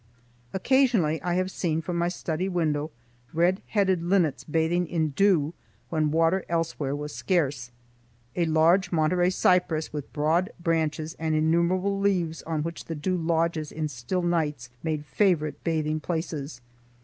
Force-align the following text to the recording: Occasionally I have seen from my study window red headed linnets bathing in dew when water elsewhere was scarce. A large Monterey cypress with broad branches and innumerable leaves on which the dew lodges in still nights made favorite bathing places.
Occasionally 0.51 1.21
I 1.21 1.35
have 1.35 1.51
seen 1.51 1.79
from 1.79 1.95
my 1.99 2.07
study 2.07 2.49
window 2.49 2.89
red 3.33 3.61
headed 3.67 4.01
linnets 4.01 4.43
bathing 4.43 4.87
in 4.87 5.09
dew 5.09 5.53
when 5.89 6.09
water 6.09 6.43
elsewhere 6.49 6.95
was 6.95 7.13
scarce. 7.13 7.69
A 8.35 8.45
large 8.47 8.91
Monterey 8.91 9.29
cypress 9.29 9.93
with 9.93 10.11
broad 10.11 10.49
branches 10.59 11.15
and 11.19 11.35
innumerable 11.35 11.99
leaves 11.99 12.41
on 12.47 12.63
which 12.63 12.85
the 12.85 12.95
dew 12.95 13.15
lodges 13.15 13.71
in 13.71 13.87
still 13.87 14.23
nights 14.23 14.71
made 14.81 15.05
favorite 15.05 15.63
bathing 15.63 15.99
places. 15.99 16.61